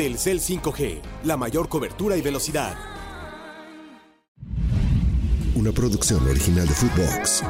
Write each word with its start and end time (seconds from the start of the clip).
Telcel 0.00 0.40
5G, 0.40 0.98
la 1.24 1.36
mayor 1.36 1.68
cobertura 1.68 2.16
y 2.16 2.22
velocidad. 2.22 2.74
Una 5.54 5.72
producción 5.72 6.26
original 6.26 6.66
de 6.66 6.72
Footbox. 6.72 7.42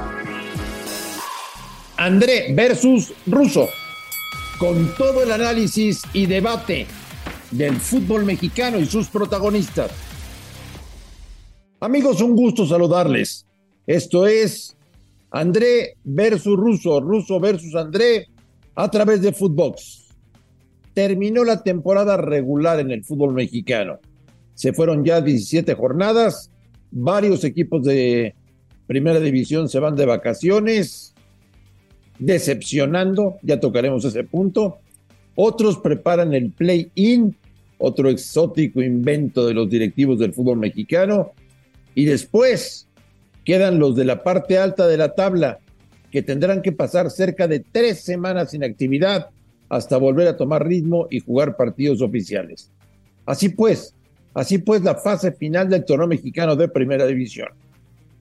André 1.96 2.52
versus 2.52 3.12
Russo. 3.28 3.68
Con 4.58 4.92
todo 4.96 5.22
el 5.22 5.30
análisis 5.30 6.02
y 6.12 6.26
debate 6.26 6.88
del 7.52 7.76
fútbol 7.76 8.24
mexicano 8.24 8.80
y 8.80 8.86
sus 8.86 9.06
protagonistas. 9.06 9.92
Amigos, 11.78 12.20
un 12.20 12.34
gusto 12.34 12.66
saludarles. 12.66 13.46
Esto 13.86 14.26
es 14.26 14.76
André 15.30 15.94
versus 16.02 16.56
Russo, 16.56 17.00
Russo 17.00 17.38
versus 17.38 17.76
André 17.76 18.26
a 18.74 18.90
través 18.90 19.22
de 19.22 19.32
Footbox. 19.32 19.99
Terminó 20.94 21.44
la 21.44 21.62
temporada 21.62 22.16
regular 22.16 22.80
en 22.80 22.90
el 22.90 23.04
fútbol 23.04 23.32
mexicano. 23.34 24.00
Se 24.54 24.72
fueron 24.72 25.04
ya 25.04 25.20
17 25.20 25.74
jornadas, 25.74 26.50
varios 26.90 27.44
equipos 27.44 27.84
de 27.84 28.34
primera 28.86 29.20
división 29.20 29.68
se 29.68 29.78
van 29.78 29.94
de 29.94 30.04
vacaciones, 30.04 31.14
decepcionando, 32.18 33.38
ya 33.42 33.60
tocaremos 33.60 34.04
ese 34.04 34.24
punto. 34.24 34.78
Otros 35.36 35.78
preparan 35.78 36.34
el 36.34 36.50
play-in, 36.50 37.36
otro 37.78 38.08
exótico 38.08 38.82
invento 38.82 39.46
de 39.46 39.54
los 39.54 39.70
directivos 39.70 40.18
del 40.18 40.34
fútbol 40.34 40.58
mexicano. 40.58 41.32
Y 41.94 42.04
después 42.04 42.88
quedan 43.44 43.78
los 43.78 43.96
de 43.96 44.04
la 44.04 44.22
parte 44.22 44.58
alta 44.58 44.86
de 44.86 44.96
la 44.96 45.14
tabla, 45.14 45.60
que 46.10 46.22
tendrán 46.22 46.60
que 46.60 46.72
pasar 46.72 47.10
cerca 47.10 47.46
de 47.48 47.60
tres 47.60 48.00
semanas 48.00 48.50
sin 48.50 48.64
actividad 48.64 49.28
hasta 49.70 49.96
volver 49.96 50.28
a 50.28 50.36
tomar 50.36 50.66
ritmo 50.66 51.06
y 51.10 51.20
jugar 51.20 51.56
partidos 51.56 52.02
oficiales. 52.02 52.70
Así 53.24 53.48
pues, 53.48 53.94
así 54.34 54.58
pues 54.58 54.82
la 54.82 54.96
fase 54.96 55.32
final 55.32 55.70
del 55.70 55.84
torneo 55.84 56.08
mexicano 56.08 56.56
de 56.56 56.68
primera 56.68 57.06
división. 57.06 57.48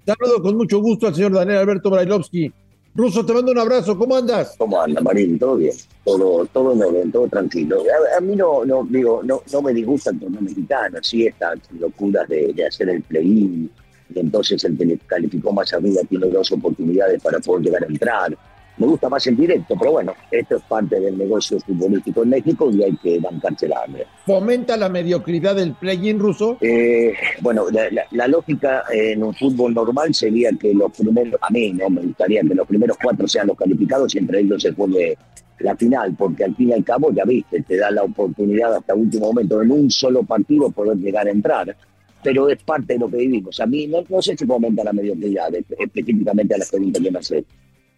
Saludo 0.06 0.42
con 0.42 0.56
mucho 0.56 0.80
gusto 0.80 1.08
al 1.08 1.16
señor 1.16 1.34
Daniel 1.34 1.58
Alberto 1.58 1.90
Brailovsky. 1.90 2.54
Ruso, 2.96 3.26
te 3.26 3.34
mando 3.34 3.52
un 3.52 3.60
abrazo, 3.60 3.98
¿cómo 3.98 4.16
andas? 4.16 4.56
¿Cómo 4.58 4.82
anda, 4.82 5.02
Marín? 5.02 5.38
¿Todo 5.38 5.58
bien? 5.58 5.74
Todo, 6.04 6.46
todo 6.48 6.74
en 6.74 6.82
orden, 6.82 7.12
todo 7.12 7.28
tranquilo. 7.28 7.84
A, 8.18 8.22
mí 8.22 8.36
no, 8.36 8.66
no, 8.66 8.88
digo, 8.90 9.22
no, 9.24 9.42
no 9.52 9.62
me 9.62 9.74
disgusta 9.74 10.12
el 10.12 10.20
torneo 10.20 10.42
mexicano, 10.42 10.98
sí, 11.02 11.28
estas 11.28 11.60
locuras 11.80 12.28
de, 12.28 12.52
de 12.54 12.66
hacer 12.66 12.90
el 12.90 13.02
play-in, 13.04 13.70
y 14.14 14.20
entonces 14.20 14.64
el 14.64 14.78
que 14.78 14.98
calificó 15.06 15.52
más 15.54 15.72
arriba 15.74 16.02
tiene 16.10 16.28
dos 16.28 16.52
oportunidades 16.52 17.22
para 17.22 17.40
poder 17.40 17.66
llegar 17.66 17.84
a 17.84 17.88
entrar. 17.88 18.38
Me 18.80 18.88
gusta 18.88 19.10
más 19.10 19.28
el 19.28 19.36
directo, 19.36 19.76
pero 19.78 19.92
bueno, 19.92 20.14
esto 20.32 20.56
es 20.56 20.64
parte 20.64 21.02
del 21.02 21.18
negocio 21.18 21.60
futbolístico 21.60 22.24
en 22.24 22.30
México 22.30 22.72
y 22.72 22.82
hay 22.82 22.96
que 22.96 23.20
bancársela. 23.20 23.84
¿Fomenta 24.26 24.78
la 24.78 24.88
mediocridad 24.88 25.58
del 25.58 25.74
play-in 25.74 26.18
ruso? 26.18 26.58
Eh, 26.62 27.14
bueno, 27.42 27.66
la, 27.72 27.90
la, 28.10 28.28
lógica 28.28 28.86
en 28.90 29.22
un 29.22 29.34
fútbol 29.36 29.74
normal 29.74 30.14
sería 30.14 30.52
que 30.58 30.74
los 30.74 30.94
primeros, 30.94 31.38
a 31.42 31.52
mí 31.52 31.74
no 31.74 31.90
me 31.90 32.02
gustaría 32.02 32.42
que 32.42 32.56
los 32.56 32.66
primeros 32.66 32.98
cuatro 33.04 33.28
sean 33.28 33.48
los 33.48 33.58
calificados 33.58 34.16
y 34.16 34.20
entre 34.20 34.40
ellos 34.40 34.62
se 34.62 34.72
pone 34.72 35.18
la 35.60 35.76
final, 35.76 36.16
porque 36.18 36.46
al 36.46 36.56
fin 36.56 36.70
y 36.70 36.74
al 36.74 36.86
cabo, 36.86 37.12
ya 37.12 37.26
viste, 37.26 37.62
te 37.64 37.76
da 37.76 37.92
la 37.92 38.04
oportunidad 38.04 38.76
hasta 38.76 38.94
el 38.94 39.02
último 39.02 39.28
momento 39.28 39.62
en 39.62 39.72
un 39.72 39.92
solo 39.92 40.24
partido 40.24 40.72
poder 40.72 40.98
llegar 40.98 41.28
a 41.28 41.32
entrar 41.32 41.76
pero 42.22 42.50
es 42.50 42.62
parte 42.64 42.94
de 42.94 43.00
lo 43.00 43.10
que 43.10 43.18
vivimos. 43.18 43.60
A 43.60 43.66
mí 43.66 43.88
no, 43.88 44.04
no 44.10 44.22
sé 44.22 44.36
si 44.36 44.46
fomenta 44.46 44.84
la 44.84 44.94
mediocridad, 44.94 45.50
específicamente 45.56 46.56
a 46.56 46.58
las 46.58 46.70
preguntas 46.70 47.02
que 47.02 47.12
me 47.12 47.20
hace, 47.20 47.46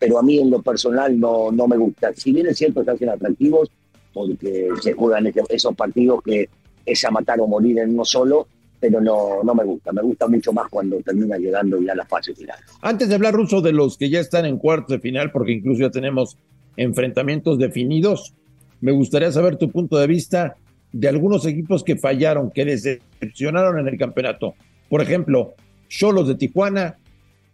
pero 0.02 0.18
a 0.18 0.24
mí 0.24 0.40
en 0.40 0.50
lo 0.50 0.64
personal 0.64 1.18
no, 1.20 1.52
no 1.52 1.68
me 1.68 1.78
gusta. 1.78 2.12
Si 2.16 2.32
bien 2.32 2.48
es 2.48 2.58
cierto 2.58 2.84
que 2.84 2.90
hacen 2.90 3.10
atractivos, 3.10 3.70
porque 4.12 4.70
se 4.82 4.94
juegan 4.94 5.32
esos 5.48 5.76
partidos 5.76 6.24
que 6.24 6.50
es 6.84 7.06
a 7.06 7.12
matar 7.12 7.40
o 7.40 7.46
morir 7.46 7.78
en 7.78 7.92
uno 7.92 8.04
solo, 8.04 8.48
pero 8.80 9.00
no, 9.00 9.44
no 9.44 9.54
me 9.54 9.64
gusta. 9.64 9.92
Me 9.92 10.02
gusta 10.02 10.28
mucho 10.28 10.52
más 10.54 10.70
cuando 10.72 10.98
termina 11.02 11.38
llegando 11.38 11.80
ya 11.80 11.92
a 11.92 11.98
la 11.98 12.06
fase 12.08 12.34
final. 12.34 12.58
Antes 12.82 13.10
de 13.10 13.16
hablar, 13.16 13.36
Ruso, 13.36 13.62
de 13.62 13.74
los 13.74 13.96
que 13.96 14.10
ya 14.10 14.20
están 14.20 14.48
en 14.48 14.58
cuartos 14.58 14.90
de 14.90 15.00
final, 15.00 15.32
porque 15.32 15.52
incluso 15.52 15.82
ya 15.82 15.92
tenemos 15.92 16.36
enfrentamientos 16.78 17.60
definidos, 17.60 18.34
me 18.80 18.92
gustaría 18.92 19.32
saber 19.32 19.58
tu 19.58 19.70
punto 19.70 20.00
de 20.00 20.08
vista 20.08 20.56
de 20.92 21.10
algunos 21.10 21.46
equipos 21.46 21.84
que 21.84 21.96
fallaron, 21.96 22.50
que 22.50 22.66
decepcionaron 22.66 23.78
en 23.78 23.88
el 23.88 24.00
campeonato. 24.00 24.56
Por 24.90 25.04
ejemplo, 25.04 25.54
Cholos 25.90 26.28
de 26.28 26.34
Tijuana, 26.34 26.98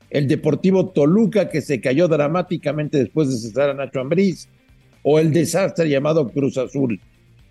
el 0.09 0.27
Deportivo 0.27 0.87
Toluca, 0.89 1.49
que 1.49 1.61
se 1.61 1.81
cayó 1.81 2.07
dramáticamente 2.07 2.97
después 2.97 3.29
de 3.29 3.37
cesar 3.37 3.69
a 3.69 3.73
Nacho 3.73 3.99
Ambriz, 3.99 4.47
o 5.03 5.19
el 5.19 5.31
desastre 5.31 5.89
llamado 5.89 6.29
Cruz 6.29 6.57
Azul. 6.57 6.99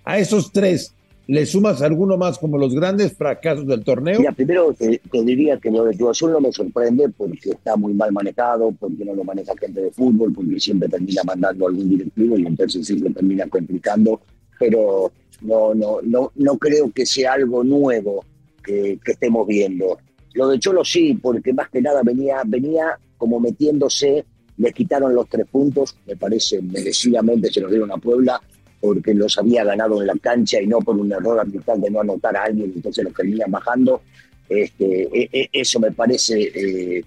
A 0.04 0.18
esos 0.18 0.52
tres, 0.52 0.94
¿le 1.26 1.46
sumas 1.46 1.82
alguno 1.82 2.16
más 2.16 2.38
como 2.38 2.58
los 2.58 2.74
grandes 2.74 3.14
fracasos 3.14 3.66
del 3.66 3.82
torneo? 3.82 4.20
Mira, 4.20 4.32
primero 4.32 4.72
te, 4.72 5.00
te, 5.10 5.24
diría 5.24 5.58
que 5.58 5.70
lo 5.70 5.84
de 5.84 5.96
Cruz 5.96 6.10
Azul 6.10 6.32
no 6.32 6.40
me 6.40 6.52
sorprende 6.52 7.08
porque 7.08 7.50
está 7.50 7.76
muy 7.76 7.92
mal 7.92 8.12
manejado, 8.12 8.72
porque 8.78 9.04
no 9.04 9.14
lo 9.14 9.24
maneja 9.24 9.54
gente 9.58 9.80
de 9.80 9.90
fútbol, 9.90 10.32
porque 10.32 10.60
siempre 10.60 10.88
termina 10.88 11.22
mandando 11.24 11.66
algún 11.66 11.88
directivo 11.88 12.38
y 12.38 12.46
entonces 12.46 12.86
siempre 12.86 13.10
termina 13.10 13.46
complicando, 13.48 14.20
pero 14.58 15.12
no, 15.42 15.74
no, 15.74 16.00
no, 16.02 16.32
no 16.34 16.58
creo 16.58 16.90
que 16.90 17.06
sea 17.06 17.34
algo 17.34 17.64
nuevo 17.64 18.24
que, 18.64 18.98
que, 19.04 19.12
estemos 19.12 19.46
viendo. 19.46 19.98
Lo 20.36 20.48
de 20.48 20.58
Cholo 20.58 20.84
sí, 20.84 21.14
porque 21.14 21.54
más 21.54 21.70
que 21.70 21.80
nada 21.80 22.02
venía, 22.02 22.42
venía 22.44 22.98
como 23.16 23.40
metiéndose, 23.40 24.22
le 24.58 24.72
quitaron 24.72 25.14
los 25.14 25.26
tres 25.30 25.46
puntos, 25.50 25.96
me 26.06 26.14
parece 26.14 26.60
merecidamente 26.60 27.50
se 27.50 27.62
los 27.62 27.70
dieron 27.70 27.90
a 27.90 27.96
Puebla, 27.96 28.38
porque 28.78 29.14
los 29.14 29.38
había 29.38 29.64
ganado 29.64 29.98
en 29.98 30.08
la 30.08 30.14
cancha 30.20 30.60
y 30.60 30.66
no 30.66 30.78
por 30.80 30.94
un 30.94 31.10
error 31.10 31.40
arbitral 31.40 31.80
de 31.80 31.90
no 31.90 32.02
anotar 32.02 32.36
a 32.36 32.44
alguien, 32.44 32.70
entonces 32.76 33.02
los 33.02 33.14
terminan 33.14 33.50
bajando. 33.50 34.02
Este, 34.46 35.08
e, 35.10 35.28
e, 35.32 35.48
eso 35.52 35.80
me 35.80 35.90
parece 35.92 36.38
eh, 36.54 37.02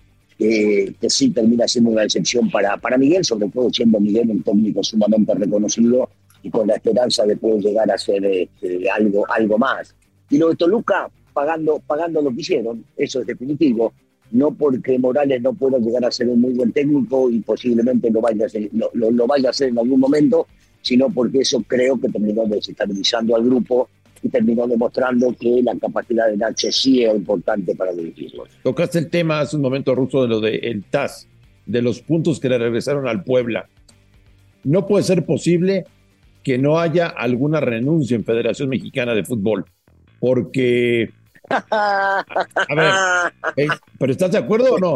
que, 1.00 1.09
sí 1.09 1.29
termina 1.29 1.68
siendo 1.68 1.91
una 1.91 2.06
excepción 2.06 2.50
para, 2.50 2.78
para 2.78 2.97
Miguel, 2.97 3.23
sobre 3.23 3.50
todo 3.50 3.69
siendo 3.72 4.00
Miguel 4.00 4.31
un 4.31 4.41
técnico 4.41 4.84
sumamente 4.84 5.35
reconocido 5.35 6.09
y 6.41 6.50
con 6.50 6.68
la 6.68 6.73
esperanza 6.73 7.28
de 7.28 7.38
poder 7.38 7.62
llegar 7.62 7.91
a 7.91 7.94
hacer 7.94 8.25
este, 8.25 8.89
algo, 8.89 9.31
algo 9.31 9.59
más. 9.59 9.94
Y 10.31 10.39
lo 10.39 10.50
de 10.50 10.56
Toluca, 10.56 11.09
pagando, 11.39 11.81
pagando 11.88 12.22
lo 12.22 12.31
que 12.31 12.41
hicieron, 12.41 12.83
eso 12.97 13.22
es 13.22 13.27
definitivo, 13.27 13.94
no 14.31 14.51
porque 14.51 15.00
Morales 15.00 15.41
no 15.41 15.53
pueda 15.53 15.77
llegar 15.77 16.03
a 16.03 16.11
ser 16.11 16.27
un 16.27 16.41
muy 16.41 16.51
buen 16.51 16.73
técnico 16.73 17.29
y 17.29 17.39
posiblemente 17.39 18.11
lo 18.11 18.19
vaya 18.19 18.44
a 18.44 18.47
hacer, 18.47 18.69
lo, 18.73 18.91
lo, 18.94 19.25
vaya 19.25 19.47
a 19.47 19.51
hacer 19.51 19.69
en 19.69 19.79
algún 19.79 20.01
momento, 20.01 20.47
sino 20.81 21.09
porque 21.09 21.39
eso 21.39 21.63
creo 21.66 21.97
que 21.97 22.09
terminó 22.09 22.45
desestabilizando 22.45 23.38
al 23.38 23.45
grupo 23.45 23.88
y 24.22 24.27
terminó 24.27 24.67
demostrando 24.67 25.33
que 25.39 25.61
la 25.63 25.73
capacidad 25.77 26.27
de 26.27 26.35
Nacho 26.35 26.69
sí 26.73 27.05
es 27.05 27.16
importante 27.16 27.73
para 27.73 27.94
dirigirlo. 27.94 28.44
Tocaste 28.61 29.00
el 29.00 29.09
tema 29.09 29.39
hace 29.39 29.56
un 29.56 29.61
momento, 29.61 29.95
Ruso, 29.95 30.23
de 30.23 30.27
lo 30.27 30.41
del 30.41 30.59
de 30.59 30.83
TAS, 30.89 31.25
de 31.66 31.81
los 31.81 32.01
puntos 32.01 32.41
que 32.41 32.50
le 32.50 32.57
regresaron 32.57 33.07
al 33.07 33.23
Puebla. 33.23 33.69
No 34.66 34.85
puede 34.85 35.06
ser 35.06 35.25
posible 35.25 35.85
que 36.44 36.57
no 36.57 36.79
haya 36.79 37.07
alguna 37.07 37.61
renuncia 37.61 38.17
en 38.17 38.25
Federación 38.25 38.67
Mexicana 38.67 39.16
de 39.16 39.23
Fútbol, 39.23 39.63
porque... 40.19 41.11
A 41.49 42.25
ver, 42.75 43.67
¿pero 43.97 44.11
estás 44.11 44.31
de 44.31 44.37
acuerdo 44.37 44.73
o 44.73 44.79
no? 44.79 44.93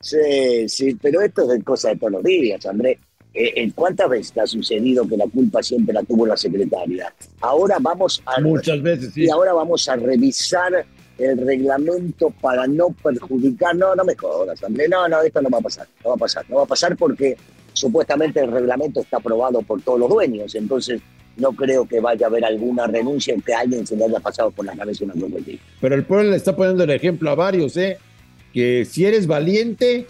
Sí, 0.00 0.68
sí, 0.68 0.94
pero 1.00 1.20
esto 1.20 1.52
es 1.52 1.62
cosa 1.62 1.90
de 1.90 1.96
todos 1.96 2.12
los 2.12 2.22
días, 2.22 2.64
André. 2.66 2.98
Eh, 3.34 3.70
¿Cuántas 3.74 4.10
veces 4.10 4.36
ha 4.36 4.46
sucedido 4.46 5.08
que 5.08 5.16
la 5.16 5.26
culpa 5.26 5.62
siempre 5.62 5.94
la 5.94 6.02
tuvo 6.02 6.26
la 6.26 6.36
secretaria? 6.36 7.14
Ahora 7.40 7.76
vamos 7.80 8.22
a... 8.26 8.40
Muchas 8.40 8.82
veces, 8.82 9.14
sí. 9.14 9.24
Y 9.24 9.30
ahora 9.30 9.54
vamos 9.54 9.88
a 9.88 9.96
revisar 9.96 10.84
el 11.18 11.38
reglamento 11.38 12.30
para 12.40 12.66
no 12.66 12.88
perjudicar. 13.02 13.74
No, 13.76 13.94
no 13.94 14.04
me 14.04 14.14
jodas, 14.16 14.62
André. 14.62 14.88
No, 14.88 15.08
no, 15.08 15.22
esto 15.22 15.40
no 15.40 15.48
va 15.48 15.58
a 15.58 15.62
pasar. 15.62 15.86
No 16.02 16.10
va 16.10 16.16
a 16.16 16.18
pasar. 16.18 16.44
No 16.50 16.56
va 16.56 16.62
a 16.64 16.66
pasar 16.66 16.96
porque 16.96 17.36
supuestamente 17.72 18.40
el 18.40 18.52
reglamento 18.52 19.00
está 19.00 19.16
aprobado 19.16 19.62
por 19.62 19.80
todos 19.82 19.98
los 19.98 20.08
dueños, 20.08 20.54
entonces 20.54 21.00
no 21.36 21.52
creo 21.52 21.86
que 21.86 22.00
vaya 22.00 22.26
a 22.26 22.28
haber 22.28 22.44
alguna 22.44 22.86
renuncia 22.86 23.34
en 23.34 23.40
que 23.40 23.54
alguien 23.54 23.86
se 23.86 23.96
le 23.96 24.04
haya 24.04 24.20
pasado 24.20 24.50
por 24.50 24.64
la 24.64 24.74
cabeza 24.74 25.04
una 25.04 25.14
cosa 25.14 25.36
Pero 25.80 25.94
el 25.94 26.04
pueblo 26.04 26.30
le 26.30 26.36
está 26.36 26.54
poniendo 26.54 26.84
el 26.84 26.90
ejemplo 26.90 27.30
a 27.30 27.34
varios, 27.34 27.76
¿eh? 27.76 27.98
que 28.52 28.84
si 28.84 29.04
eres 29.04 29.26
valiente, 29.26 30.06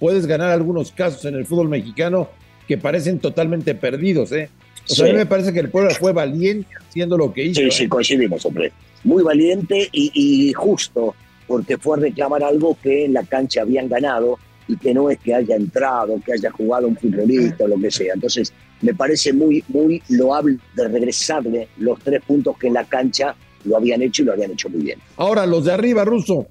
puedes 0.00 0.26
ganar 0.26 0.50
algunos 0.50 0.92
casos 0.92 1.24
en 1.24 1.34
el 1.34 1.46
fútbol 1.46 1.68
mexicano 1.68 2.28
que 2.66 2.76
parecen 2.76 3.18
totalmente 3.18 3.74
perdidos. 3.74 4.32
¿eh? 4.32 4.50
O 4.84 4.94
sea, 4.94 5.06
sí. 5.06 5.10
a 5.10 5.12
mí 5.12 5.18
me 5.18 5.26
parece 5.26 5.52
que 5.52 5.60
el 5.60 5.70
pueblo 5.70 5.90
fue 5.90 6.12
valiente 6.12 6.68
haciendo 6.88 7.16
lo 7.16 7.32
que 7.32 7.44
hizo. 7.44 7.60
Sí, 7.60 7.66
¿eh? 7.66 7.70
sí, 7.70 7.88
coincidimos, 7.88 8.44
hombre. 8.44 8.72
Muy 9.04 9.22
valiente 9.22 9.88
y, 9.92 10.10
y 10.14 10.52
justo, 10.54 11.14
porque 11.46 11.78
fue 11.78 11.98
a 11.98 12.00
reclamar 12.00 12.42
algo 12.42 12.76
que 12.82 13.04
en 13.04 13.12
la 13.12 13.22
cancha 13.22 13.62
habían 13.62 13.88
ganado 13.88 14.38
y 14.66 14.76
que 14.76 14.94
no 14.94 15.10
es 15.10 15.18
que 15.18 15.34
haya 15.34 15.56
entrado, 15.56 16.20
que 16.24 16.32
haya 16.32 16.50
jugado 16.50 16.88
un 16.88 16.96
futbolista 16.96 17.64
o 17.64 17.68
lo 17.68 17.78
que 17.78 17.90
sea. 17.90 18.14
Entonces, 18.14 18.52
me 18.80 18.94
parece 18.94 19.32
muy, 19.32 19.64
muy 19.68 20.02
loable 20.08 20.58
de 20.74 20.88
regresarle 20.88 21.68
los 21.78 21.98
tres 22.00 22.22
puntos 22.22 22.56
que 22.58 22.66
en 22.66 22.74
la 22.74 22.84
cancha 22.84 23.34
lo 23.64 23.76
habían 23.76 24.02
hecho 24.02 24.22
y 24.22 24.26
lo 24.26 24.32
habían 24.32 24.52
hecho 24.52 24.68
muy 24.68 24.82
bien. 24.82 24.98
Ahora, 25.16 25.46
los 25.46 25.64
de 25.64 25.72
arriba, 25.72 26.04
Ruso, 26.04 26.46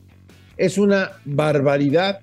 es 0.57 0.77
una 0.77 1.11
barbaridad 1.25 2.19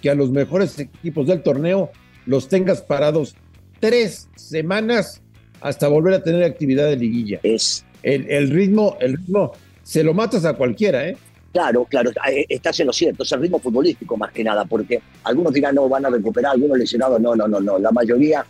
que 0.00 0.10
a 0.10 0.14
los 0.14 0.30
mejores 0.30 0.78
equipos 0.78 1.26
del 1.26 1.42
torneo 1.42 1.90
los 2.26 2.48
tengas 2.48 2.82
parados 2.82 3.34
tres 3.80 4.28
semanas 4.36 5.22
hasta 5.60 5.88
volver 5.88 6.14
a 6.14 6.22
tener 6.22 6.44
actividad 6.44 6.86
de 6.86 6.96
liguilla. 6.96 7.40
Es 7.42 7.84
el, 8.02 8.50
ritmo, 8.50 8.96
el 9.00 9.16
ritmo 9.16 9.52
se 9.82 10.04
lo 10.04 10.14
matas 10.14 10.44
a 10.44 10.54
cualquiera, 10.54 11.08
¿eh? 11.08 11.16
Claro, 11.52 11.86
claro, 11.86 12.10
eh, 12.30 12.44
estás 12.48 12.78
en 12.80 12.86
lo 12.86 12.92
cierto, 12.92 13.22
es 13.22 13.32
el 13.32 13.40
ritmo 13.40 13.58
futbolístico 13.58 14.16
más 14.16 14.30
que 14.32 14.44
nada, 14.44 14.64
porque 14.66 15.00
algunos 15.24 15.52
dirán 15.52 15.74
no 15.74 15.88
van 15.88 16.04
a 16.04 16.10
recuperar, 16.10 16.52
algunos 16.52 16.78
lesionados, 16.78 17.20
no, 17.20 17.34
no, 17.34 17.48
no, 17.48 17.58
no, 17.58 17.78
la 17.78 17.90
mayoría 17.90 18.44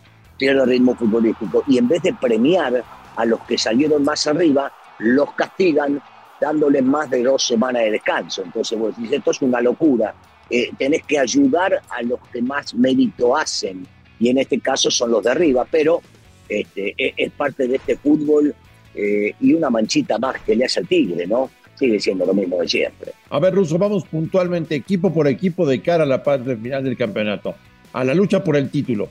el 0.46 0.66
ritmo 0.66 0.94
futbolístico 0.94 1.64
y 1.66 1.78
en 1.78 1.88
vez 1.88 2.02
de 2.02 2.14
premiar 2.14 2.84
a 3.16 3.24
los 3.24 3.40
que 3.40 3.58
salieron 3.58 4.04
más 4.04 4.26
arriba, 4.26 4.72
los 4.98 5.32
castigan 5.32 6.00
dándoles 6.40 6.84
más 6.84 7.10
de 7.10 7.22
dos 7.22 7.44
semanas 7.46 7.82
de 7.82 7.92
descanso. 7.92 8.42
Entonces 8.44 8.78
vos 8.78 8.96
decís, 8.96 9.12
esto 9.12 9.32
es 9.32 9.42
una 9.42 9.60
locura, 9.60 10.14
eh, 10.50 10.70
tenés 10.78 11.02
que 11.04 11.18
ayudar 11.18 11.80
a 11.90 12.02
los 12.02 12.20
que 12.32 12.40
más 12.40 12.74
mérito 12.74 13.36
hacen 13.36 13.86
y 14.20 14.28
en 14.28 14.38
este 14.38 14.58
caso 14.60 14.90
son 14.90 15.10
los 15.10 15.24
de 15.24 15.30
arriba, 15.30 15.66
pero 15.70 16.00
este, 16.48 16.94
e, 16.96 17.14
es, 17.16 17.32
parte 17.32 17.68
de 17.68 17.76
este 17.76 17.96
fútbol 17.96 18.54
eh, 18.94 19.34
y 19.40 19.52
una 19.52 19.70
manchita 19.70 20.18
más 20.18 20.40
que 20.42 20.56
le 20.56 20.64
hace 20.64 20.80
al 20.80 20.88
Tigre, 20.88 21.26
¿no? 21.26 21.50
Sigue 21.74 22.00
siendo 22.00 22.26
lo 22.26 22.34
mismo 22.34 22.60
de 22.60 22.68
siempre. 22.68 23.12
A 23.30 23.38
ver, 23.38 23.54
Russo, 23.54 23.78
vamos 23.78 24.04
puntualmente 24.04 24.74
equipo 24.74 25.12
por 25.12 25.28
equipo 25.28 25.66
de 25.66 25.80
cara 25.80 26.02
a 26.02 26.06
la 26.06 26.22
parte 26.22 26.56
final 26.56 26.82
del 26.82 26.96
campeonato, 26.96 27.54
a 27.92 28.02
la 28.02 28.14
lucha 28.14 28.42
por 28.42 28.56
el 28.56 28.70
título. 28.70 29.08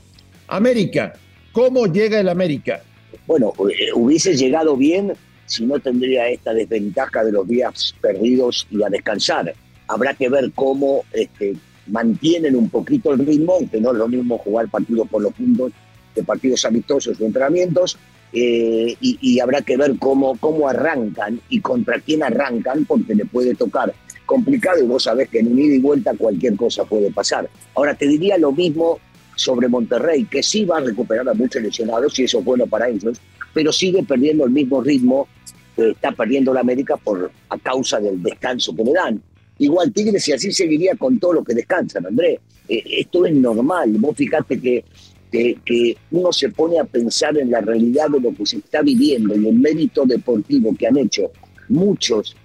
América, 0.48 1.12
¿cómo 1.52 1.86
llega 1.86 2.18
el 2.18 2.28
América? 2.28 2.82
Bueno, 3.26 3.52
eh, 3.70 3.92
hubiese 3.94 4.34
llegado 4.34 4.76
bien 4.76 5.12
si 5.46 5.66
no 5.66 5.78
tendría 5.78 6.28
esta 6.28 6.52
desventaja 6.52 7.24
de 7.24 7.32
los 7.32 7.46
días 7.46 7.94
perdidos 8.00 8.66
y 8.70 8.82
a 8.82 8.88
descansar. 8.88 9.54
Habrá 9.86 10.14
que 10.14 10.28
ver 10.28 10.50
cómo 10.54 11.04
este, 11.12 11.54
mantienen 11.86 12.56
un 12.56 12.68
poquito 12.70 13.12
el 13.12 13.24
ritmo, 13.24 13.54
aunque 13.54 13.80
no 13.80 13.92
es 13.92 13.98
lo 13.98 14.08
mismo 14.08 14.38
jugar 14.38 14.68
partidos 14.68 15.08
por 15.08 15.22
los 15.22 15.32
puntos 15.32 15.72
de 16.14 16.22
partidos 16.22 16.64
amistosos 16.64 17.20
o 17.20 17.24
entrenamientos, 17.24 17.98
eh, 18.32 18.94
y, 19.00 19.40
habrá 19.40 19.62
que 19.62 19.78
ver 19.78 19.96
cómo, 19.98 20.36
cómo 20.38 20.68
arrancan 20.68 21.40
y 21.48 21.60
contra 21.60 21.98
quién 22.00 22.22
arrancan, 22.22 22.84
porque 22.84 23.14
le 23.14 23.24
puede 23.24 23.54
tocar 23.54 23.94
complicado 24.26 24.82
y 24.82 24.86
vos 24.86 25.04
sabés 25.04 25.30
que 25.30 25.38
en 25.38 25.50
un 25.50 25.58
ida 25.58 25.74
y 25.74 25.78
vuelta 25.78 26.12
cualquier 26.14 26.54
cosa 26.56 26.84
puede 26.84 27.10
pasar. 27.10 27.48
Ahora, 27.74 27.94
te 27.94 28.06
diría 28.06 28.36
lo 28.36 28.52
mismo 28.52 29.00
sobre 29.38 29.68
Monterrey, 29.68 30.24
que 30.24 30.42
sí 30.42 30.64
va 30.64 30.78
a 30.78 30.80
recuperar 30.80 31.28
a 31.28 31.34
muchos 31.34 31.62
lesionados 31.62 32.18
y 32.18 32.24
eso 32.24 32.40
es 32.40 32.44
bueno 32.44 32.66
para 32.66 32.88
ellos, 32.88 33.20
pero 33.54 33.72
sigue 33.72 34.02
perdiendo 34.02 34.44
el 34.44 34.50
mismo 34.50 34.82
ritmo 34.82 35.28
que 35.76 35.90
está 35.90 36.10
perdiendo 36.10 36.52
la 36.52 36.60
América 36.60 36.96
por, 36.96 37.30
a 37.48 37.58
causa 37.58 38.00
del 38.00 38.20
descanso 38.20 38.74
que 38.74 38.84
le 38.84 38.92
dan. 38.92 39.22
Igual 39.58 39.92
Tigres 39.92 40.26
y 40.28 40.32
así 40.32 40.50
seguiría 40.50 40.96
con 40.96 41.18
todo 41.18 41.34
lo 41.34 41.44
que 41.44 41.54
descansan, 41.54 42.06
André. 42.06 42.40
Eh, 42.68 42.82
esto 42.98 43.26
es 43.26 43.34
normal. 43.34 43.90
Vos 43.98 44.16
fijate 44.16 44.60
que, 44.60 44.84
que, 45.30 45.96
uno 46.10 46.32
se 46.32 46.48
pone 46.50 46.80
a 46.80 46.84
pensar 46.84 47.36
en 47.38 47.50
la 47.50 47.60
realidad 47.60 48.08
de 48.08 48.20
lo 48.20 48.34
que 48.34 48.44
se 48.44 48.56
está 48.58 48.82
viviendo 48.82 49.36
y 49.36 49.46
el 49.46 49.54
mérito 49.54 50.04
deportivo 50.04 50.74
que 50.76 50.86
han 50.86 50.96
hecho 50.96 51.30
muchos, 51.68 52.36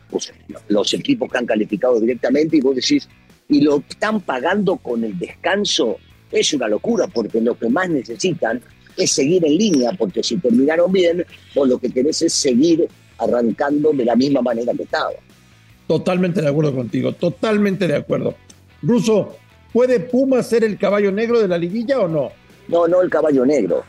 los 0.67 0.93
equipos 0.93 1.31
que 1.31 1.37
han 1.37 1.45
calificado 1.45 1.99
directamente, 1.99 2.57
y 2.57 2.61
vos 2.61 2.75
decís, 2.75 3.07
y 3.47 3.61
lo 3.61 3.77
están 3.77 4.21
pagando 4.21 4.77
con 4.77 5.03
el 5.03 5.17
descanso, 5.17 5.97
es 6.33 6.53
una 6.53 6.67
locura, 6.67 7.07
porque 7.07 7.39
lo 7.39 7.57
que 7.57 7.69
más 7.69 7.89
necesitan 7.89 8.61
es 8.97 9.11
seguir 9.11 9.45
en 9.45 9.57
línea, 9.57 9.91
porque 9.97 10.23
si 10.23 10.37
terminaron 10.37 10.91
bien, 10.91 11.25
vos 11.55 11.67
lo 11.67 11.77
que 11.77 11.89
querés 11.89 12.21
es 12.21 12.33
seguir 12.33 12.87
arrancando 13.17 13.91
de 13.91 14.05
la 14.05 14.15
misma 14.15 14.41
manera 14.41 14.73
que 14.73 14.83
estaba. 14.83 15.11
Totalmente 15.87 16.41
de 16.41 16.49
acuerdo 16.49 16.75
contigo, 16.75 17.13
totalmente 17.13 17.87
de 17.87 17.95
acuerdo. 17.95 18.35
Ruso, 18.81 19.35
¿puede 19.71 19.99
Pumas 19.99 20.47
ser 20.47 20.63
el 20.63 20.77
caballo 20.77 21.11
negro 21.11 21.39
de 21.39 21.47
la 21.47 21.57
liguilla 21.57 21.99
o 21.99 22.07
no? 22.07 22.31
No, 22.67 22.87
no 22.87 23.01
el 23.01 23.09
caballo 23.09 23.45
negro. 23.45 23.83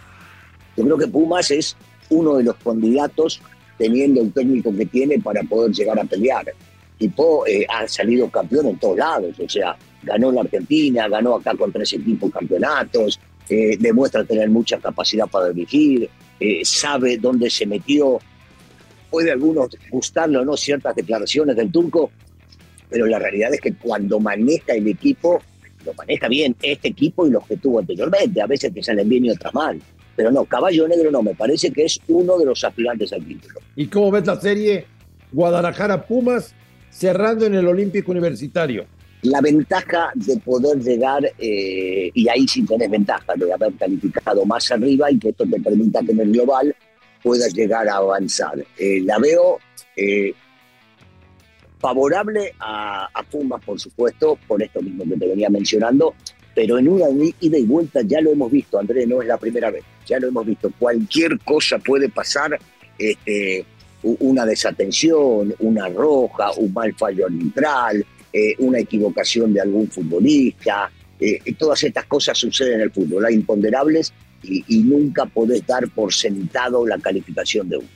Yo 0.77 0.85
creo 0.85 0.99
que 0.99 1.09
Pumas 1.09 1.51
es 1.51 1.77
uno 2.11 2.37
de 2.37 2.45
los 2.45 2.57
candidatos 2.57 3.41
teniendo 3.79 4.21
el 4.21 4.33
técnico 4.33 4.75
que 4.75 4.87
tiene 4.87 5.19
para 5.19 5.43
poder 5.43 5.73
llegar 5.73 5.99
a 5.99 6.05
pelear. 6.05 6.47
Tipo, 6.99 7.47
eh, 7.47 7.67
ha 7.69 7.89
salido 7.89 8.29
campeón 8.31 8.67
en 8.69 8.79
todos 8.79 8.97
lados, 8.97 9.35
o 9.39 9.49
sea, 9.49 9.77
ganó 10.05 10.29
en 10.29 10.35
la 10.37 10.41
Argentina, 10.43 11.09
ganó 11.09 11.37
acá 11.37 11.55
con 11.57 11.73
tres 11.73 11.93
equipos 11.93 12.31
campeonatos, 12.33 13.21
eh, 13.49 13.77
demuestra 13.79 14.25
tener 14.25 14.49
mucha 14.49 14.79
capacidad 14.79 15.27
para 15.27 15.51
dirigir, 15.51 16.09
eh, 16.41 16.61
sabe 16.65 17.19
dónde 17.19 17.51
se 17.51 17.67
metió, 17.67 18.19
puede 19.11 19.31
algunos 19.31 19.69
gustarle 19.91 20.39
o 20.39 20.45
no 20.45 20.57
ciertas 20.57 20.95
declaraciones 20.95 21.57
del 21.57 21.71
turco, 21.71 22.11
pero 22.89 23.07
la 23.07 23.19
realidad 23.19 23.53
es 23.53 23.61
que 23.61 23.75
cuando 23.75 24.21
maneja 24.21 24.73
el 24.75 24.87
equipo, 24.89 25.41
lo 25.85 25.95
maneja 25.95 26.29
bien 26.29 26.57
este 26.63 26.89
equipo 26.89 27.27
y 27.27 27.31
los 27.31 27.47
que 27.47 27.57
tuvo 27.57 27.81
anteriormente. 27.81 28.41
A 28.41 28.47
veces 28.47 28.73
te 28.73 28.83
salen 28.83 29.09
bien 29.09 29.27
y 29.27 29.31
otras 29.31 29.53
mal. 29.53 29.81
Pero 30.17 30.31
no, 30.31 30.45
Caballo 30.45 30.87
Negro 30.87 31.11
no, 31.11 31.23
me 31.23 31.35
parece 31.35 31.73
que 31.73 31.85
es 31.85 32.01
uno 32.09 32.39
de 32.39 32.47
los 32.47 32.63
aspirantes 32.63 33.13
al 33.13 33.25
título. 33.25 33.61
¿Y 33.75 33.87
cómo 33.87 34.11
ves 34.11 34.27
la 34.27 34.41
serie 34.41 34.87
Guadalajara-Pumas 35.33 36.55
cerrando 36.91 37.47
en 37.47 37.55
el 37.55 37.67
Olímpico 37.67 38.13
Universitario? 38.13 38.87
La 39.25 39.41
ventaja 39.41 40.11
de 40.15 40.37
poder 40.37 40.79
llegar, 40.83 41.25
eh, 41.39 42.11
y 42.13 42.29
ahí 42.29 42.47
sí 42.47 42.63
tenés 42.67 42.91
ventaja 42.91 43.33
de 43.35 43.51
haber 43.51 43.73
calificado 43.75 44.45
más 44.45 44.71
arriba 44.71 45.11
y 45.11 45.19
que 45.19 45.31
esto 45.31 45.47
te 45.47 45.59
permita 45.61 46.03
que 46.03 46.13
en 46.13 46.21
el 46.21 46.33
global 46.33 46.77
pueda 47.23 47.49
llegar 47.49 47.89
a 47.89 47.97
avanzar. 47.97 48.63
Eh, 48.77 49.01
la 49.01 49.19
veo 49.19 49.61
eh, 49.97 50.35
favorable 51.79 52.53
a, 52.61 53.09
a, 53.15 53.23
por 53.65 53.81
supuesto, 53.81 54.39
por 54.47 54.63
esto 54.63 54.83
mismo 54.83 55.05
que 55.05 55.17
te 55.17 55.27
venía 55.27 55.49
mencionando, 55.49 56.15
pero 56.55 56.79
en 56.79 56.89
una 56.89 57.07
ida 57.41 57.57
y 57.57 57.65
vuelta 57.65 58.03
ya 58.03 58.21
lo 58.21 58.31
hemos 58.31 58.53
visto, 58.53 58.79
Andrés, 58.79 59.09
no 59.09 59.23
es 59.23 59.29
la 59.29 59.39
primera 59.39 59.71
vez, 59.71 59.85
ya 60.07 60.21
lo 60.21 60.29
hemos 60.29 60.45
visto. 60.45 60.71
Cualquier 60.79 61.39
cosa 61.41 61.79
puede 61.79 62.11
pasar, 62.11 62.59
este, 62.99 63.65
una 64.03 64.45
desatención, 64.45 65.55
una 65.61 65.89
roja, 65.89 66.53
un 66.59 66.75
mal 66.75 66.95
fallo 66.95 67.25
arbitral, 67.25 68.05
eh, 68.35 68.55
una 68.59 68.81
equivocación 68.81 69.55
de 69.55 69.63
algún 69.63 69.89
futbolista. 69.89 70.91
todas 71.57 71.83
estas 71.85 72.05
cosas 72.05 72.37
suceden 72.37 72.75
en 72.75 72.81
el 72.83 72.91
fútbol, 72.91 73.25
hay 73.25 73.35
imponderables 73.35 74.13
y, 74.49 74.79
nunca 74.83 75.27
podés 75.27 75.67
dar 75.67 75.89
por 75.91 76.13
sentado 76.13 76.87
la 76.87 76.99
calificación 76.99 77.69
de 77.69 77.79
uno. 77.79 77.89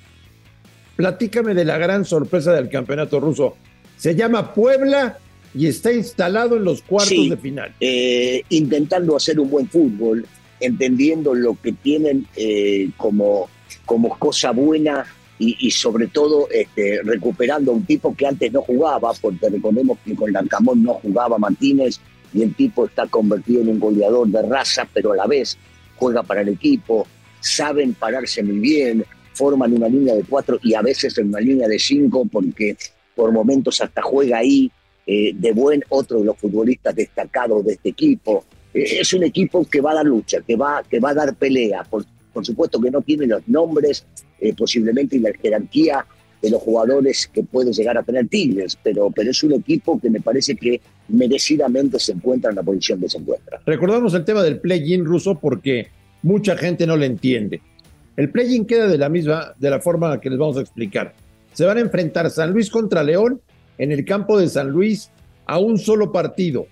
Platícame 0.96 1.54
de 1.54 1.64
la 1.64 1.78
gran 1.78 2.04
sorpresa 2.04 2.52
del 2.52 2.68
campeonato 2.68 3.20
ruso. 3.20 3.56
Se 3.96 4.14
llama 4.14 4.52
Puebla 4.54 5.18
y 5.54 5.66
está 5.66 5.92
instalado 5.92 6.56
en 6.56 6.64
los 6.64 6.82
cuartos 6.82 7.30
de 7.30 7.36
final. 7.36 7.74
Eh, 7.80 8.42
intentando 8.48 9.16
hacer 9.16 9.38
un 9.38 9.50
buen 9.50 9.68
fútbol, 9.68 10.26
entendiendo 10.60 11.34
lo 11.34 11.56
que 11.60 11.72
tienen 11.72 12.26
eh, 12.36 12.90
como, 12.96 13.48
como 13.84 14.18
cosa 14.18 14.50
buena 14.50 15.06
y, 15.38 15.70
sobre 15.70 16.08
todo 16.08 16.48
este, 16.50 17.00
recuperando 17.04 17.70
a 17.70 17.74
un 17.74 17.84
tipo 17.84 18.14
que 18.14 18.26
antes 18.26 18.52
no 18.52 18.60
jugaba, 18.62 19.12
porque 19.20 19.48
recordemos 19.48 19.98
que 20.04 20.14
con 20.16 20.32
Lancamón 20.32 20.82
no 20.82 20.94
jugaba 20.94 21.38
Martínez 21.38 22.00
y 22.34 22.42
el 22.42 22.54
tipo 22.54 22.86
está 22.86 23.06
convertido 23.06 23.62
en 23.62 23.68
un 23.68 23.78
goleador 23.78 24.26
de 24.28 24.42
raza, 24.42 24.88
pero 24.92 25.12
a 25.12 25.16
la 25.16 25.26
vez 25.26 25.56
juega 25.96 26.22
para 26.22 26.40
el 26.40 26.48
equipo, 26.48 27.06
saben 27.40 27.94
pararse 27.94 28.42
muy 28.42 28.58
bien, 28.58 29.04
forman 29.34 29.72
una 29.72 29.88
línea 29.88 30.14
de 30.14 30.24
cuatro 30.24 30.58
y 30.62 30.74
a 30.74 30.82
veces 30.82 31.16
en 31.18 31.28
una 31.28 31.40
línea 31.40 31.68
de 31.68 31.78
cinco 31.78 32.26
porque 32.30 32.76
por 33.14 33.30
momentos 33.30 33.80
hasta 33.80 34.02
juega 34.02 34.38
ahí 34.38 34.70
eh, 35.06 35.32
de 35.34 35.52
buen 35.52 35.84
otro 35.88 36.18
de 36.18 36.26
los 36.26 36.36
futbolistas 36.36 36.94
destacados 36.94 37.64
de 37.64 37.74
este 37.74 37.90
equipo. 37.90 38.44
Eh, 38.74 38.98
es 39.00 39.12
un 39.14 39.22
equipo 39.22 39.64
que 39.64 39.80
va 39.80 39.92
a 39.92 39.94
dar 39.94 40.06
lucha, 40.06 40.40
que 40.46 40.56
va, 40.56 40.82
que 40.82 41.00
va 41.00 41.10
a 41.10 41.14
dar 41.14 41.34
pelea. 41.34 41.86
Por 42.38 42.46
supuesto 42.46 42.80
que 42.80 42.92
no 42.92 43.02
tiene 43.02 43.26
los 43.26 43.42
nombres 43.48 44.06
eh, 44.38 44.54
posiblemente 44.54 45.16
y 45.16 45.18
la 45.18 45.32
jerarquía 45.42 46.06
de 46.40 46.50
los 46.50 46.62
jugadores 46.62 47.26
que 47.26 47.42
puede 47.42 47.72
llegar 47.72 47.98
a 47.98 48.04
tener 48.04 48.28
Tigres, 48.28 48.78
pero, 48.80 49.10
pero 49.10 49.32
es 49.32 49.42
un 49.42 49.54
equipo 49.54 49.98
que 49.98 50.08
me 50.08 50.20
parece 50.20 50.54
que 50.54 50.80
merecidamente 51.08 51.98
se 51.98 52.12
encuentra 52.12 52.50
en 52.50 52.56
la 52.56 52.62
posición 52.62 53.00
que 53.00 53.08
se 53.08 53.18
encuentra. 53.18 53.60
Recordamos 53.66 54.14
el 54.14 54.24
tema 54.24 54.44
del 54.44 54.60
play-in 54.60 55.04
ruso 55.04 55.34
porque 55.34 55.88
mucha 56.22 56.56
gente 56.56 56.86
no 56.86 56.96
lo 56.96 57.04
entiende. 57.04 57.60
El 58.16 58.30
play-in 58.30 58.66
queda 58.66 58.86
de 58.86 58.98
la 58.98 59.08
misma, 59.08 59.52
de 59.58 59.70
la 59.70 59.80
forma 59.80 60.20
que 60.20 60.30
les 60.30 60.38
vamos 60.38 60.58
a 60.58 60.60
explicar. 60.60 61.16
Se 61.54 61.64
van 61.64 61.78
a 61.78 61.80
enfrentar 61.80 62.30
San 62.30 62.52
Luis 62.52 62.70
contra 62.70 63.02
León 63.02 63.40
en 63.78 63.90
el 63.90 64.04
campo 64.04 64.38
de 64.38 64.48
San 64.48 64.70
Luis 64.70 65.10
a 65.44 65.58
un 65.58 65.76
solo 65.76 66.12
partido. 66.12 66.68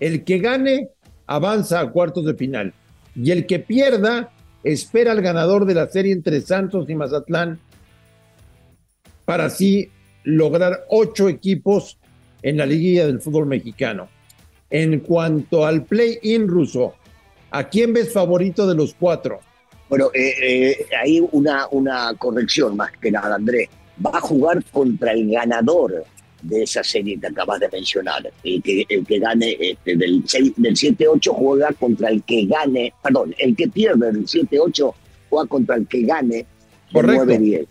El 0.00 0.22
que 0.22 0.36
gane 0.36 0.90
avanza 1.26 1.80
a 1.80 1.90
cuartos 1.90 2.26
de 2.26 2.34
final 2.34 2.74
y 3.16 3.30
el 3.30 3.46
que 3.46 3.58
pierda 3.58 4.30
espera 4.64 5.12
al 5.12 5.22
ganador 5.22 5.66
de 5.66 5.74
la 5.74 5.88
serie 5.88 6.12
entre 6.12 6.40
Santos 6.40 6.88
y 6.88 6.94
Mazatlán 6.94 7.58
para 9.24 9.46
así 9.46 9.90
lograr 10.24 10.84
ocho 10.88 11.28
equipos 11.28 11.98
en 12.42 12.56
la 12.56 12.66
liguilla 12.66 13.06
del 13.06 13.20
fútbol 13.20 13.46
mexicano. 13.46 14.08
En 14.70 15.00
cuanto 15.00 15.66
al 15.66 15.84
play-in 15.84 16.48
ruso, 16.48 16.94
¿a 17.50 17.68
quién 17.68 17.92
ves 17.92 18.12
favorito 18.12 18.66
de 18.66 18.74
los 18.74 18.94
cuatro? 18.94 19.40
Bueno, 19.88 20.10
eh, 20.14 20.34
eh, 20.42 20.86
hay 21.00 21.20
una, 21.32 21.68
una 21.70 22.14
corrección 22.16 22.76
más 22.76 22.92
que 22.92 23.10
nada, 23.10 23.34
Andrés. 23.34 23.68
Va 24.04 24.16
a 24.16 24.20
jugar 24.20 24.64
contra 24.72 25.12
el 25.12 25.30
ganador 25.30 26.04
de 26.42 26.62
esa 26.64 26.82
serie 26.82 27.18
que 27.18 27.26
acabas 27.28 27.60
de 27.60 27.68
mencionar. 27.70 28.30
El 28.42 28.62
que, 28.62 28.84
el 28.88 29.06
que 29.06 29.18
gane 29.18 29.56
este, 29.60 29.96
del, 29.96 30.22
del 30.56 30.74
7-8 30.76 31.30
juega 31.32 31.72
contra 31.72 32.08
el 32.10 32.22
que 32.24 32.44
gane, 32.46 32.92
perdón, 33.02 33.34
el 33.38 33.54
que 33.56 33.68
pierde 33.68 34.12
del 34.12 34.26
7-8 34.26 34.92
juega 35.30 35.48
contra 35.48 35.76
el 35.76 35.86
que 35.86 36.02
gane 36.02 36.46
del 36.92 37.06
9-10. 37.06 37.66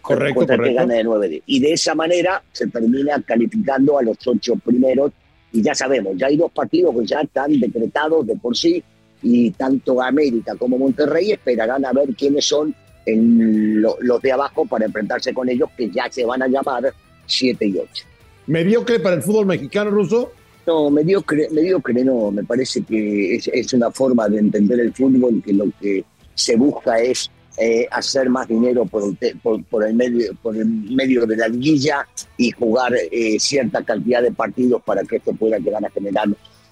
correcto, 0.00 0.02
contra 0.02 0.26
el 0.28 0.34
que 0.34 0.46
correcto. 0.56 0.74
gane 0.80 0.94
de 0.94 1.04
9 1.04 1.42
Y 1.46 1.60
de 1.60 1.72
esa 1.72 1.94
manera 1.94 2.42
se 2.52 2.66
termina 2.66 3.20
calificando 3.22 3.98
a 3.98 4.02
los 4.02 4.16
ocho 4.26 4.56
primeros. 4.56 5.12
Y 5.52 5.62
ya 5.62 5.74
sabemos, 5.74 6.14
ya 6.16 6.26
hay 6.26 6.36
dos 6.36 6.50
partidos 6.50 6.96
que 6.98 7.06
ya 7.06 7.20
están 7.20 7.60
decretados 7.60 8.26
de 8.26 8.34
por 8.36 8.56
sí. 8.56 8.82
Y 9.22 9.50
tanto 9.52 10.02
América 10.02 10.54
como 10.56 10.76
Monterrey 10.78 11.30
esperarán 11.32 11.84
a 11.84 11.92
ver 11.92 12.08
quiénes 12.18 12.44
son 12.46 12.74
en 13.06 13.80
lo- 13.80 13.96
los 14.00 14.20
de 14.20 14.32
abajo 14.32 14.66
para 14.66 14.86
enfrentarse 14.86 15.32
con 15.32 15.48
ellos, 15.48 15.68
que 15.76 15.88
ya 15.90 16.10
se 16.10 16.24
van 16.24 16.42
a 16.42 16.48
llamar 16.48 16.92
7 17.26 17.66
y 17.66 17.76
8. 17.78 18.04
Mediocre 18.46 19.00
para 19.00 19.16
el 19.16 19.22
fútbol 19.22 19.46
mexicano 19.46 19.90
ruso. 19.90 20.32
No, 20.66 20.90
mediocre, 20.90 21.48
mediocre 21.50 22.04
no, 22.04 22.30
me 22.30 22.42
parece 22.44 22.82
que 22.82 23.36
es, 23.36 23.48
es 23.48 23.72
una 23.74 23.90
forma 23.90 24.28
de 24.28 24.38
entender 24.38 24.80
el 24.80 24.94
fútbol 24.94 25.42
que 25.44 25.52
lo 25.52 25.66
que 25.80 26.04
se 26.34 26.56
busca 26.56 26.98
es 26.98 27.30
eh, 27.56 27.86
hacer 27.90 28.28
más 28.28 28.48
dinero 28.48 28.84
por 28.84 29.04
el, 29.04 29.38
por, 29.38 29.62
por 29.64 29.86
el 29.86 29.94
medio, 29.94 30.34
por 30.42 30.56
el 30.56 30.66
medio 30.66 31.24
de 31.24 31.36
la 31.36 31.48
liguilla 31.48 32.06
y 32.36 32.50
jugar 32.50 32.92
eh, 33.12 33.38
cierta 33.38 33.84
cantidad 33.84 34.22
de 34.22 34.32
partidos 34.32 34.82
para 34.82 35.02
que 35.04 35.16
esto 35.16 35.32
pueda 35.34 35.58
llegar 35.58 35.84
a 35.84 35.90
generar 35.90 36.28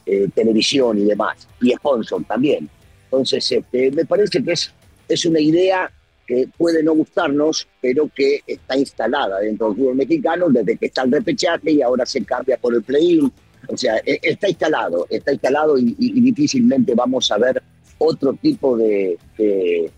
eh, 0.07 0.29
televisión 0.35 0.99
y 0.99 1.05
demás, 1.05 1.47
y 1.61 1.71
sponsor 1.75 2.25
también. 2.25 2.69
Entonces, 3.05 3.52
este, 3.52 3.93
me 3.93 4.05
parece 4.05 4.43
que 4.43 4.52
es, 4.52 4.73
es 5.09 5.25
una 5.25 5.38
idea 5.38 5.88
que 6.26 6.49
puede 6.57 6.83
no 6.83 6.95
gustarnos, 6.95 7.67
pero 7.81 8.09
que 8.14 8.41
está 8.47 8.76
instalada 8.76 9.41
dentro 9.41 9.69
del 9.69 9.76
fútbol 9.76 9.97
mexicano 9.97 10.49
desde 10.49 10.76
que 10.76 10.87
está 10.87 11.02
el 11.02 11.12
repechaje 11.12 11.73
y 11.73 11.83
ahora 11.83 12.07
se 12.07 12.25
cambia 12.25 12.57
por 12.57 12.75
el 12.75 12.83
play-in. 12.83 13.33
O 13.69 13.76
sea, 13.76 13.97
e- 14.05 14.21
está 14.23 14.49
instalado, 14.49 15.07
está 15.11 15.33
instalado 15.33 15.79
y, 15.79 15.95
difícilmente 16.21 16.95
vamos 16.95 17.31
a 17.31 17.38
ver 17.38 17.62
otro 17.99 18.35
tipo 18.35 18.76
de, 18.76 19.19
de, 19.38 19.91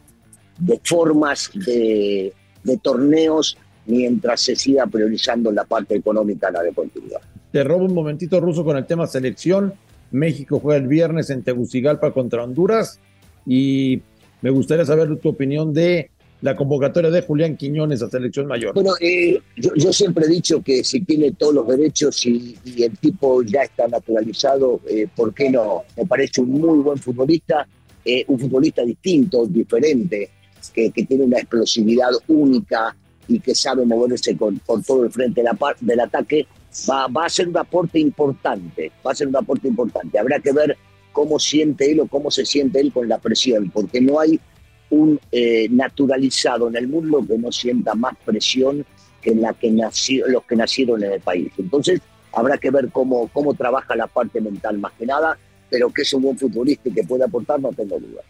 formas 0.83 1.51
de, 1.55 2.33
de 2.63 2.77
torneos 2.79 3.57
mientras 3.87 4.41
se 4.41 4.57
siga 4.57 4.87
priorizando 4.87 5.51
la 5.53 5.65
parte 5.65 5.95
económica 5.95 6.51
la 6.51 6.63
deportiva. 6.63 7.21
Te 7.53 7.65
robo 7.65 7.85
un 7.85 7.95
momentito 7.95 8.41
ruso 8.41 8.65
con 8.65 8.77
el 8.77 8.87
tema 8.87 9.07
selección. 9.07 9.75
México 10.11 10.61
juega 10.61 10.81
el 10.81 10.89
viernes 10.89 11.31
en 11.31 11.43
Tegucigalpa 11.43 12.13
contra 12.13 12.45
Honduras 12.45 13.01
y 13.47 14.03
me 14.43 14.51
gustaría 14.51 14.85
saber 14.85 15.17
tu 15.17 15.31
opinión 15.31 15.73
de 15.73 16.11
la 16.41 16.55
convocatoria 16.55 17.11
de 17.11 17.23
Julián 17.23 17.57
Quiñones 17.57 18.03
a 18.03 18.11
selección 18.11 18.47
mayor. 18.47 18.75
Bueno, 18.75 18.93
eh, 19.01 19.41
yo, 19.57 19.71
yo 19.75 19.93
siempre 19.93 20.27
he 20.27 20.29
dicho 20.29 20.63
que 20.63 20.85
si 20.85 21.01
tiene 21.01 21.33
todos 21.33 21.55
los 21.55 21.69
derechos 21.69 22.27
y, 22.27 22.57
y 22.65 22.83
el 22.83 22.97
tipo 22.99 23.43
ya 23.43 23.63
está 23.63 23.89
naturalizado, 23.89 24.81
eh, 24.89 25.07
¿por 25.15 25.33
qué 25.33 25.51
no? 25.51 25.85
Me 25.97 26.05
parece 26.05 26.43
un 26.43 26.51
muy 26.51 26.79
buen 26.81 26.99
futbolista, 26.99 27.67
eh, 28.05 28.25
un 28.29 28.39
futbolista 28.39 28.85
distinto, 28.85 29.47
diferente, 29.47 30.29
que, 30.75 30.91
que 30.91 31.05
tiene 31.05 31.25
una 31.25 31.39
explosividad 31.39 32.11
única 32.29 32.95
y 33.27 33.41
que 33.41 33.55
sabe 33.55 33.87
moverse 33.87 34.37
con, 34.37 34.59
por 34.59 34.83
todo 34.83 35.05
el 35.05 35.11
frente 35.11 35.43
de 35.43 35.49
la 35.49 35.59
del 35.81 36.01
ataque. 36.01 36.47
Va, 36.91 37.07
va 37.07 37.27
a 37.27 37.29
ser 37.31 37.49
un 37.49 37.57
aporte 37.57 37.99
importante, 37.99 38.93
va 39.07 39.13
a 39.13 39.15
ser 39.15 39.29
un 39.29 39.37
aporte 39.37 39.69
importante. 39.69 40.19
Habrá 40.19 40.41
que 40.41 40.53
ver 40.53 40.77
cómo 41.13 41.39
siente 41.39 41.91
él 41.91 42.01
o 42.01 42.07
cómo 42.07 42.31
se 42.31 42.45
siente 42.45 42.81
él 42.81 42.93
con 42.93 43.09
la 43.09 43.19
presión, 43.19 43.71
porque 43.71 44.01
no 44.01 44.19
hay 44.19 44.41
un 44.95 45.21
eh, 45.33 45.67
naturalizado 45.71 46.69
en 46.69 46.77
el 46.77 46.87
mundo 46.89 47.25
que 47.27 47.37
no 47.37 47.51
sienta 47.51 47.95
más 47.95 48.15
presión 48.25 48.85
que 49.21 49.35
la 49.35 49.53
que 49.55 49.71
nació, 49.71 50.27
los 50.29 50.45
que 50.45 50.55
nacieron 50.57 51.03
en 51.03 51.13
el 51.13 51.21
país. 51.21 51.51
Entonces, 51.59 52.01
habrá 52.33 52.59
que 52.59 52.71
ver 52.71 52.89
cómo, 52.93 53.29
cómo 53.33 53.55
trabaja 53.55 53.97
la 53.97 54.07
parte 54.07 54.41
mental 54.41 54.79
más 54.79 54.93
que 54.93 55.07
nada, 55.07 55.37
pero 55.71 55.91
que 55.91 56.03
es 56.03 56.13
un 56.13 56.23
buen 56.23 56.39
futbolista 56.39 56.89
y 56.89 56.93
que 56.93 57.03
puede 57.05 57.25
aportar, 57.25 57.61
no 57.61 57.71
tengo 57.71 57.99
duda. 57.99 58.23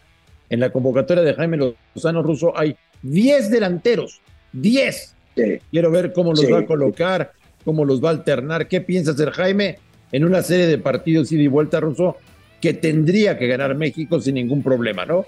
En 0.49 0.59
la 0.59 0.71
convocatoria 0.71 1.23
de 1.23 1.33
Jaime 1.33 1.57
Lozano 1.93 2.23
Russo 2.23 2.57
hay 2.57 2.75
10 3.03 3.51
delanteros, 3.51 4.21
10. 4.53 5.15
Sí. 5.35 5.59
Quiero 5.69 5.91
ver 5.91 6.13
cómo 6.13 6.31
los 6.31 6.39
Sí. 6.39 6.51
va 6.51 6.59
a 6.59 6.65
colocar, 6.65 7.33
cómo 7.63 7.83
los 7.83 8.03
va 8.03 8.09
a 8.09 8.13
alternar. 8.13 8.67
¿Qué 8.67 8.79
piensa 8.81 9.11
hacer 9.11 9.31
Jaime 9.31 9.79
en 10.11 10.23
una 10.23 10.41
serie 10.41 10.67
de 10.67 10.77
partidos 10.77 11.31
ida 11.31 11.43
y 11.43 11.47
vuelta 11.47 11.79
ruso 11.79 12.15
que 12.61 12.73
tendría 12.73 13.37
que 13.37 13.47
ganar 13.47 13.75
México 13.75 14.21
sin 14.21 14.35
ningún 14.35 14.63
problema, 14.63 15.05
¿no? 15.05 15.25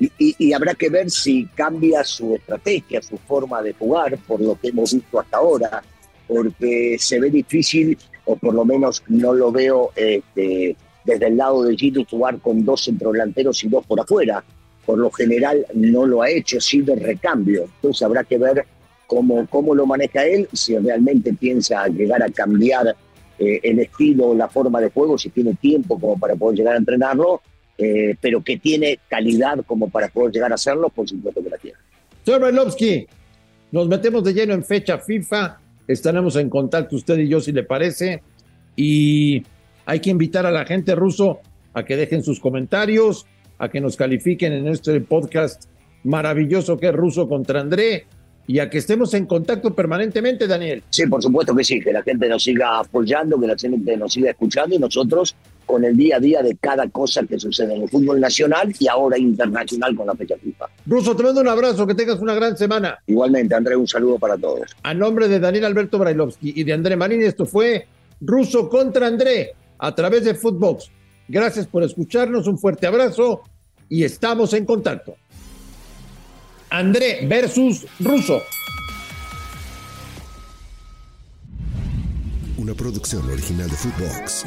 Y, 0.00 0.52
habrá 0.52 0.74
que 0.74 0.88
ver 0.88 1.10
si 1.10 1.46
cambia 1.46 2.04
su 2.04 2.36
estrategia, 2.36 3.02
su 3.02 3.16
forma 3.18 3.62
de 3.62 3.72
jugar, 3.72 4.16
por 4.26 4.40
lo 4.40 4.54
que 4.54 4.68
hemos 4.68 4.94
visto 4.94 5.18
hasta 5.18 5.38
ahora, 5.38 5.82
porque 6.26 6.96
se 7.00 7.18
ve 7.18 7.30
difícil, 7.30 7.98
o 8.24 8.36
por 8.36 8.54
lo 8.54 8.64
menos 8.64 9.02
no 9.08 9.32
lo 9.32 9.50
veo 9.50 9.90
este, 9.96 10.76
desde 11.04 11.26
el 11.26 11.36
lado 11.36 11.64
de 11.64 11.76
Gino 11.76 12.04
jugar 12.08 12.38
con 12.38 12.64
dos 12.64 12.84
centrodelanteros 12.84 13.64
y 13.64 13.68
dos 13.68 13.84
por 13.86 14.00
afuera. 14.00 14.44
Por 14.86 14.98
lo 14.98 15.10
general 15.10 15.66
no 15.74 16.06
lo 16.06 16.22
ha 16.22 16.30
hecho, 16.30 16.60
sí 16.60 16.80
de 16.80 16.94
recambio. 16.94 17.64
Entonces 17.64 18.02
habrá 18.02 18.24
que 18.24 18.38
ver 18.38 18.64
cómo, 19.06 19.46
cómo 19.48 19.74
lo 19.74 19.84
maneja 19.84 20.24
él, 20.24 20.48
si 20.52 20.76
realmente 20.78 21.32
piensa 21.32 21.88
llegar 21.88 22.22
a 22.22 22.30
cambiar 22.30 22.94
eh, 23.38 23.60
el 23.62 23.80
estilo, 23.80 24.34
la 24.34 24.48
forma 24.48 24.80
de 24.80 24.90
juego, 24.90 25.18
si 25.18 25.30
tiene 25.30 25.54
tiempo 25.54 25.98
como 25.98 26.18
para 26.18 26.36
poder 26.36 26.58
llegar 26.58 26.74
a 26.74 26.78
entrenarlo, 26.78 27.40
eh, 27.78 28.16
pero 28.20 28.42
que 28.42 28.58
tiene 28.58 28.98
calidad 29.08 29.64
como 29.64 29.88
para 29.88 30.08
poder 30.08 30.32
llegar 30.32 30.50
a 30.52 30.56
hacerlo, 30.56 30.88
por 30.88 31.08
supuesto 31.08 31.42
que 31.42 31.50
la 31.50 31.58
tiene. 31.58 31.78
Señor 32.24 32.40
Brailovsky, 32.40 33.06
nos 33.70 33.88
metemos 33.88 34.24
de 34.24 34.34
lleno 34.34 34.52
en 34.52 34.64
fecha 34.64 34.98
FIFA. 34.98 35.58
Estaremos 35.86 36.36
en 36.36 36.50
contacto 36.50 36.96
usted 36.96 37.18
y 37.18 37.28
yo, 37.28 37.40
si 37.40 37.52
le 37.52 37.62
parece. 37.62 38.22
Y 38.76 39.42
hay 39.86 40.00
que 40.00 40.10
invitar 40.10 40.44
a 40.44 40.50
la 40.50 40.66
gente 40.66 40.94
ruso 40.94 41.38
a 41.72 41.84
que 41.84 41.96
dejen 41.96 42.22
sus 42.22 42.40
comentarios, 42.40 43.26
a 43.58 43.68
que 43.68 43.80
nos 43.80 43.96
califiquen 43.96 44.52
en 44.52 44.68
este 44.68 45.00
podcast 45.00 45.64
maravilloso 46.04 46.76
que 46.76 46.88
es 46.88 46.92
Ruso 46.92 47.28
contra 47.28 47.60
André 47.60 48.06
y 48.48 48.60
a 48.60 48.70
que 48.70 48.78
estemos 48.78 49.12
en 49.12 49.26
contacto 49.26 49.74
permanentemente, 49.74 50.46
Daniel. 50.46 50.82
Sí, 50.88 51.06
por 51.06 51.22
supuesto 51.22 51.54
que 51.54 51.62
sí, 51.62 51.80
que 51.80 51.92
la 51.92 52.02
gente 52.02 52.28
nos 52.28 52.42
siga 52.42 52.78
apoyando, 52.78 53.38
que 53.38 53.46
la 53.46 53.56
gente 53.56 53.94
nos 53.96 54.14
siga 54.14 54.30
escuchando 54.30 54.74
y 54.74 54.78
nosotros 54.78 55.36
con 55.66 55.84
el 55.84 55.94
día 55.94 56.16
a 56.16 56.18
día 56.18 56.42
de 56.42 56.56
cada 56.56 56.88
cosa 56.88 57.22
que 57.26 57.38
sucede 57.38 57.74
en 57.74 57.82
el 57.82 57.90
fútbol 57.90 58.18
nacional 58.18 58.74
y 58.78 58.88
ahora 58.88 59.18
internacional 59.18 59.94
con 59.94 60.06
la 60.06 60.14
fecha 60.14 60.34
FIFA. 60.42 60.64
Ruso, 60.86 61.14
te 61.14 61.22
mando 61.22 61.42
un 61.42 61.48
abrazo, 61.48 61.86
que 61.86 61.94
tengas 61.94 62.20
una 62.20 62.34
gran 62.34 62.56
semana. 62.56 62.98
Igualmente, 63.06 63.54
Andrés, 63.54 63.76
un 63.76 63.86
saludo 63.86 64.18
para 64.18 64.38
todos. 64.38 64.74
A 64.82 64.94
nombre 64.94 65.28
de 65.28 65.40
Daniel 65.40 65.66
Alberto 65.66 65.98
Brailovsky 65.98 66.54
y 66.56 66.64
de 66.64 66.72
André 66.72 66.96
Marín, 66.96 67.20
esto 67.20 67.44
fue 67.44 67.86
Ruso 68.18 68.70
contra 68.70 69.08
André 69.08 69.52
a 69.78 69.94
través 69.94 70.24
de 70.24 70.34
Footbox. 70.34 70.90
Gracias 71.28 71.66
por 71.66 71.82
escucharnos, 71.82 72.46
un 72.46 72.58
fuerte 72.58 72.86
abrazo 72.86 73.42
y 73.90 74.04
estamos 74.04 74.54
en 74.54 74.64
contacto. 74.64 75.16
André 76.70 77.26
versus 77.26 77.86
Ruso. 78.00 78.42
Una 82.56 82.74
producción 82.74 83.28
original 83.30 83.70
de 83.70 83.76
Footbox. 83.76 84.44